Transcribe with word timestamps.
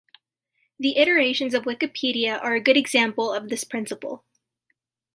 The 0.79 0.97
iterations 0.97 1.53
of 1.53 1.65
Wikipedia 1.65 2.41
are 2.43 2.55
a 2.55 2.59
good 2.59 2.75
example 2.75 3.31
of 3.31 3.49
this 3.49 3.63
principle. 3.63 4.25